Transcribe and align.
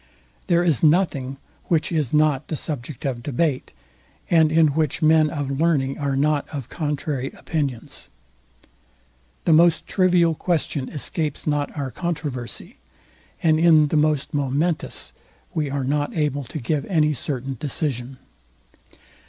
There 0.47 0.63
is 0.63 0.81
nothing 0.81 1.37
which 1.65 1.91
is 1.91 2.11
not 2.11 2.47
the 2.47 2.55
subject 2.55 3.05
of 3.05 3.21
debate, 3.21 3.71
and 4.31 4.51
in 4.51 4.69
which 4.69 5.03
men 5.03 5.29
of 5.29 5.51
learning 5.61 5.99
are 5.99 6.15
not 6.15 6.49
of 6.49 6.69
contrary 6.69 7.29
opinions. 7.37 8.09
The 9.45 9.53
most 9.53 9.85
trivial 9.85 10.33
question 10.33 10.89
escapes 10.89 11.45
not 11.45 11.77
our 11.77 11.91
controversy, 11.91 12.77
and 13.43 13.59
in 13.59 13.89
the 13.89 13.95
most 13.95 14.33
momentous 14.33 15.13
we 15.53 15.69
are 15.69 15.83
not 15.83 16.17
able 16.17 16.45
to 16.45 16.57
give 16.57 16.83
any 16.87 17.13
certain 17.13 17.55
decision. 17.59 18.17